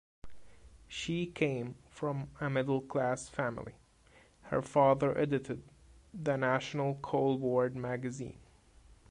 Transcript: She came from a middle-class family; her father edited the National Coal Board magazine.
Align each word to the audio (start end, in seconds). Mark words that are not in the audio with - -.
She 0.87 1.27
came 1.27 1.75
from 1.91 2.31
a 2.39 2.49
middle-class 2.49 3.29
family; 3.29 3.75
her 4.45 4.63
father 4.63 5.15
edited 5.15 5.61
the 6.11 6.37
National 6.37 6.95
Coal 6.95 7.37
Board 7.37 7.75
magazine. 7.75 8.39